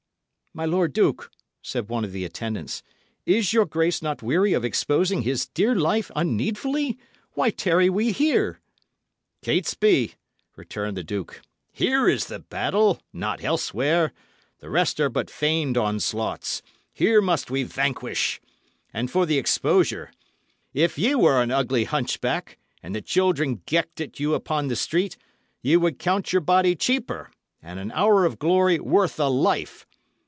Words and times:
"My 0.53 0.65
lord 0.65 0.91
duke," 0.91 1.31
said 1.61 1.87
one 1.87 2.03
of 2.03 2.11
his 2.11 2.25
attendants, 2.25 2.83
"is 3.25 3.53
your 3.53 3.65
grace 3.65 4.01
not 4.01 4.21
weary 4.21 4.51
of 4.51 4.65
exposing 4.65 5.21
his 5.21 5.47
dear 5.47 5.73
life 5.73 6.11
unneedfully? 6.13 6.97
Why 7.35 7.51
tarry 7.51 7.89
we 7.89 8.11
here?" 8.11 8.59
"Catesby," 9.43 10.15
returned 10.57 10.97
the 10.97 11.05
duke, 11.05 11.41
"here 11.71 12.09
is 12.09 12.25
the 12.25 12.39
battle, 12.39 13.01
not 13.13 13.41
elsewhere. 13.41 14.11
The 14.59 14.69
rest 14.69 14.99
are 14.99 15.07
but 15.07 15.29
feigned 15.29 15.77
onslaughts. 15.77 16.61
Here 16.91 17.21
must 17.21 17.49
we 17.49 17.63
vanquish. 17.63 18.41
And 18.93 19.09
for 19.09 19.25
the 19.25 19.37
exposure 19.37 20.11
if 20.73 20.97
ye 20.97 21.15
were 21.15 21.41
an 21.41 21.51
ugly 21.51 21.85
hunchback, 21.85 22.57
and 22.83 22.93
the 22.93 23.01
children 23.01 23.59
gecked 23.65 24.01
at 24.01 24.19
you 24.19 24.33
upon 24.33 24.67
the 24.67 24.75
street, 24.75 25.15
ye 25.61 25.77
would 25.77 25.97
count 25.97 26.33
your 26.33 26.41
body 26.41 26.75
cheaper, 26.75 27.31
and 27.63 27.79
an 27.79 27.93
hour 27.93 28.25
of 28.25 28.37
glory 28.37 28.81
worth 28.81 29.17
a 29.17 29.29
life. 29.29 29.87